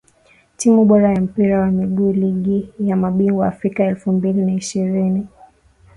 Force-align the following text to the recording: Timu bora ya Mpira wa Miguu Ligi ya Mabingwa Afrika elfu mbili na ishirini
Timu 0.57 0.79
bora 0.85 1.13
ya 1.13 1.21
Mpira 1.21 1.59
wa 1.61 1.71
Miguu 1.71 2.11
Ligi 2.13 2.73
ya 2.79 2.95
Mabingwa 2.95 3.47
Afrika 3.47 3.83
elfu 3.83 4.11
mbili 4.11 4.41
na 4.45 4.53
ishirini 4.53 5.27